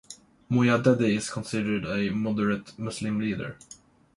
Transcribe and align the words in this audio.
Mojaddedi 0.49 1.15
is 1.15 1.29
considered 1.29 1.85
a 1.85 2.09
moderate 2.09 2.75
Muslim 2.79 3.19
leader. 3.19 3.55